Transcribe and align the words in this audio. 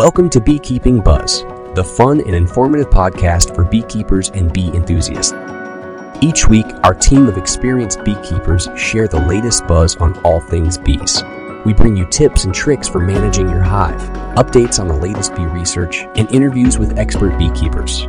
Welcome 0.00 0.30
to 0.30 0.40
Beekeeping 0.40 1.02
Buzz, 1.02 1.42
the 1.74 1.84
fun 1.84 2.22
and 2.22 2.34
informative 2.34 2.88
podcast 2.88 3.54
for 3.54 3.64
beekeepers 3.64 4.30
and 4.30 4.50
bee 4.50 4.68
enthusiasts. 4.68 5.34
Each 6.22 6.48
week, 6.48 6.64
our 6.84 6.94
team 6.94 7.26
of 7.26 7.36
experienced 7.36 8.02
beekeepers 8.02 8.70
share 8.78 9.08
the 9.08 9.20
latest 9.20 9.66
buzz 9.66 9.96
on 9.96 10.18
all 10.20 10.40
things 10.40 10.78
bees. 10.78 11.22
We 11.66 11.74
bring 11.74 11.98
you 11.98 12.06
tips 12.06 12.44
and 12.44 12.54
tricks 12.54 12.88
for 12.88 12.98
managing 12.98 13.50
your 13.50 13.60
hive, 13.60 14.00
updates 14.38 14.80
on 14.80 14.88
the 14.88 14.96
latest 14.96 15.34
bee 15.34 15.44
research, 15.44 16.06
and 16.16 16.32
interviews 16.32 16.78
with 16.78 16.98
expert 16.98 17.36
beekeepers. 17.36 18.06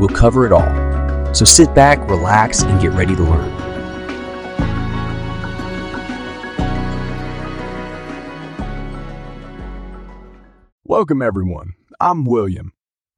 We'll 0.00 0.08
cover 0.08 0.46
it 0.46 0.52
all. 0.52 1.34
So 1.34 1.44
sit 1.44 1.74
back, 1.74 2.08
relax, 2.08 2.62
and 2.62 2.80
get 2.80 2.92
ready 2.92 3.14
to 3.16 3.22
learn. 3.22 3.63
Welcome, 10.86 11.22
everyone. 11.22 11.72
I'm 11.98 12.26
William. 12.26 12.74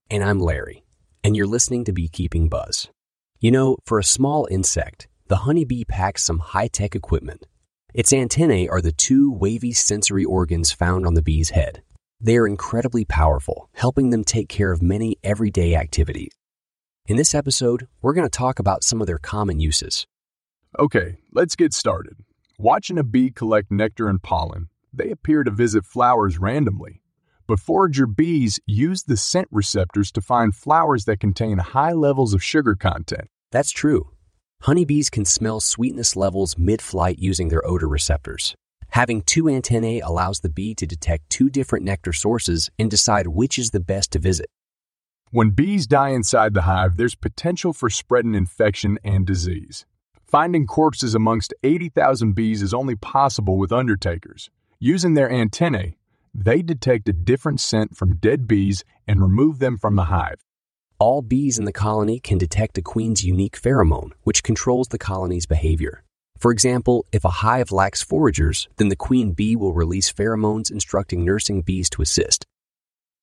And 0.08 0.22
I'm 0.22 0.38
Larry, 0.38 0.84
and 1.24 1.34
you're 1.34 1.48
listening 1.48 1.82
to 1.86 1.92
Beekeeping 1.92 2.48
Buzz. 2.48 2.90
You 3.40 3.50
know, 3.50 3.78
for 3.84 3.98
a 3.98 4.04
small 4.04 4.46
insect, 4.52 5.08
the 5.26 5.38
honeybee 5.38 5.82
packs 5.82 6.22
some 6.22 6.38
high 6.38 6.68
tech 6.68 6.94
equipment. 6.94 7.44
Its 7.92 8.12
antennae 8.12 8.68
are 8.68 8.80
the 8.80 8.92
two 8.92 9.32
wavy 9.32 9.72
sensory 9.72 10.24
organs 10.24 10.70
found 10.70 11.04
on 11.04 11.14
the 11.14 11.22
bee's 11.22 11.50
head. 11.50 11.82
They 12.20 12.36
are 12.36 12.46
incredibly 12.46 13.04
powerful, 13.04 13.68
helping 13.72 14.10
them 14.10 14.22
take 14.22 14.48
care 14.48 14.70
of 14.70 14.80
many 14.80 15.16
everyday 15.24 15.74
activities. 15.74 16.30
In 17.06 17.16
this 17.16 17.34
episode, 17.34 17.88
we're 18.00 18.14
going 18.14 18.30
to 18.30 18.38
talk 18.38 18.60
about 18.60 18.84
some 18.84 19.00
of 19.00 19.08
their 19.08 19.18
common 19.18 19.58
uses. 19.58 20.06
Okay, 20.78 21.16
let's 21.32 21.56
get 21.56 21.74
started. 21.74 22.14
Watching 22.60 22.96
a 22.96 23.02
bee 23.02 23.32
collect 23.32 23.72
nectar 23.72 24.08
and 24.08 24.22
pollen, 24.22 24.68
they 24.92 25.10
appear 25.10 25.42
to 25.42 25.50
visit 25.50 25.84
flowers 25.84 26.38
randomly. 26.38 27.02
But 27.46 27.60
forager 27.60 28.06
bees 28.06 28.58
use 28.66 29.04
the 29.04 29.16
scent 29.16 29.48
receptors 29.50 30.10
to 30.12 30.20
find 30.20 30.54
flowers 30.54 31.04
that 31.04 31.20
contain 31.20 31.58
high 31.58 31.92
levels 31.92 32.34
of 32.34 32.42
sugar 32.42 32.74
content. 32.74 33.28
That's 33.52 33.70
true. 33.70 34.10
Honeybees 34.62 35.10
can 35.10 35.24
smell 35.24 35.60
sweetness 35.60 36.16
levels 36.16 36.58
mid 36.58 36.82
flight 36.82 37.18
using 37.18 37.48
their 37.48 37.64
odor 37.66 37.88
receptors. 37.88 38.56
Having 38.90 39.22
two 39.22 39.48
antennae 39.48 40.00
allows 40.00 40.40
the 40.40 40.48
bee 40.48 40.74
to 40.74 40.86
detect 40.86 41.30
two 41.30 41.50
different 41.50 41.84
nectar 41.84 42.12
sources 42.12 42.70
and 42.78 42.90
decide 42.90 43.28
which 43.28 43.58
is 43.58 43.70
the 43.70 43.80
best 43.80 44.12
to 44.12 44.18
visit. 44.18 44.46
When 45.30 45.50
bees 45.50 45.86
die 45.86 46.10
inside 46.10 46.54
the 46.54 46.62
hive, 46.62 46.96
there's 46.96 47.14
potential 47.14 47.72
for 47.72 47.90
spreading 47.90 48.34
infection 48.34 48.98
and 49.04 49.26
disease. 49.26 49.84
Finding 50.24 50.66
corpses 50.66 51.14
amongst 51.14 51.54
80,000 51.62 52.32
bees 52.32 52.62
is 52.62 52.74
only 52.74 52.96
possible 52.96 53.58
with 53.58 53.72
undertakers. 53.72 54.50
Using 54.80 55.14
their 55.14 55.30
antennae, 55.30 55.96
they 56.38 56.60
detect 56.60 57.08
a 57.08 57.14
different 57.14 57.60
scent 57.60 57.96
from 57.96 58.16
dead 58.16 58.46
bees 58.46 58.84
and 59.08 59.22
remove 59.22 59.58
them 59.58 59.78
from 59.78 59.96
the 59.96 60.04
hive. 60.04 60.44
All 60.98 61.22
bees 61.22 61.58
in 61.58 61.64
the 61.64 61.72
colony 61.72 62.20
can 62.20 62.36
detect 62.36 62.76
a 62.76 62.82
queen's 62.82 63.24
unique 63.24 63.60
pheromone, 63.60 64.12
which 64.22 64.42
controls 64.42 64.88
the 64.88 64.98
colony's 64.98 65.46
behavior. 65.46 66.04
For 66.38 66.52
example, 66.52 67.06
if 67.10 67.24
a 67.24 67.40
hive 67.40 67.72
lacks 67.72 68.04
foragers, 68.04 68.68
then 68.76 68.90
the 68.90 68.96
queen 68.96 69.32
bee 69.32 69.56
will 69.56 69.72
release 69.72 70.12
pheromones 70.12 70.70
instructing 70.70 71.24
nursing 71.24 71.62
bees 71.62 71.88
to 71.90 72.02
assist. 72.02 72.46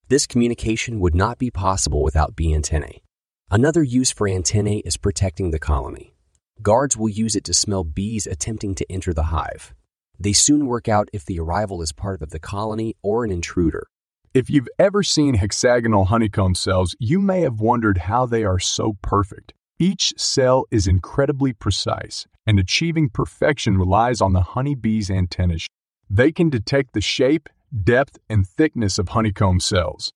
This 0.07 0.25
communication 0.25 0.99
would 0.99 1.13
not 1.13 1.37
be 1.37 1.51
possible 1.51 2.01
without 2.01 2.35
bee 2.35 2.53
antennae. 2.53 3.03
Another 3.51 3.83
use 3.83 4.11
for 4.11 4.27
antennae 4.27 4.79
is 4.79 4.97
protecting 4.97 5.51
the 5.51 5.59
colony. 5.59 6.15
Guards 6.63 6.97
will 6.97 7.09
use 7.09 7.35
it 7.35 7.43
to 7.43 7.53
smell 7.53 7.83
bees 7.83 8.25
attempting 8.25 8.73
to 8.75 8.91
enter 8.91 9.13
the 9.13 9.23
hive. 9.23 9.73
They 10.19 10.33
soon 10.33 10.67
work 10.67 10.87
out 10.87 11.09
if 11.11 11.25
the 11.25 11.39
arrival 11.39 11.81
is 11.81 11.91
part 11.91 12.21
of 12.21 12.29
the 12.29 12.39
colony 12.39 12.95
or 13.01 13.25
an 13.25 13.31
intruder. 13.31 13.87
If 14.33 14.49
you've 14.49 14.69
ever 14.79 15.03
seen 15.03 15.35
hexagonal 15.35 16.05
honeycomb 16.05 16.55
cells, 16.55 16.95
you 16.99 17.19
may 17.19 17.41
have 17.41 17.59
wondered 17.59 17.99
how 17.99 18.25
they 18.25 18.43
are 18.43 18.59
so 18.59 18.97
perfect. 19.01 19.53
Each 19.79 20.13
cell 20.17 20.65
is 20.71 20.87
incredibly 20.87 21.53
precise, 21.53 22.25
and 22.47 22.57
achieving 22.57 23.09
perfection 23.09 23.77
relies 23.77 24.21
on 24.21 24.33
the 24.33 24.41
honeybee's 24.41 25.11
antennae. 25.11 25.67
They 26.09 26.31
can 26.31 26.49
detect 26.49 26.93
the 26.93 27.01
shape, 27.01 27.49
depth, 27.83 28.17
and 28.29 28.47
thickness 28.47 28.97
of 28.97 29.09
honeycomb 29.09 29.59
cells. 29.59 30.11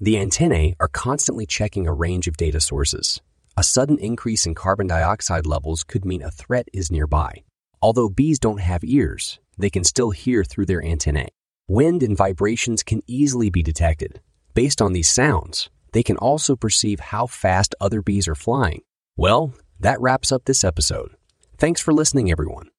The 0.00 0.18
antennae 0.18 0.76
are 0.80 0.88
constantly 0.88 1.46
checking 1.46 1.86
a 1.86 1.92
range 1.92 2.28
of 2.28 2.36
data 2.36 2.60
sources. 2.60 3.20
A 3.56 3.62
sudden 3.62 3.98
increase 3.98 4.44
in 4.44 4.54
carbon 4.54 4.86
dioxide 4.86 5.46
levels 5.46 5.84
could 5.84 6.04
mean 6.04 6.22
a 6.22 6.30
threat 6.30 6.68
is 6.72 6.90
nearby. 6.90 7.44
Although 7.82 8.08
bees 8.08 8.38
don't 8.38 8.60
have 8.60 8.82
ears, 8.84 9.38
they 9.58 9.70
can 9.70 9.84
still 9.84 10.10
hear 10.10 10.44
through 10.44 10.66
their 10.66 10.84
antennae. 10.84 11.28
Wind 11.68 12.02
and 12.02 12.16
vibrations 12.16 12.82
can 12.82 13.02
easily 13.06 13.50
be 13.50 13.62
detected. 13.62 14.20
Based 14.54 14.80
on 14.80 14.92
these 14.92 15.10
sounds, 15.10 15.68
they 15.92 16.02
can 16.02 16.16
also 16.16 16.56
perceive 16.56 17.00
how 17.00 17.26
fast 17.26 17.74
other 17.80 18.02
bees 18.02 18.28
are 18.28 18.34
flying. 18.34 18.82
Well, 19.16 19.54
that 19.80 20.00
wraps 20.00 20.32
up 20.32 20.44
this 20.44 20.64
episode. 20.64 21.10
Thanks 21.58 21.80
for 21.80 21.92
listening, 21.92 22.30
everyone. 22.30 22.70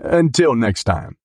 Until 0.00 0.54
next 0.54 0.84
time. 0.84 1.16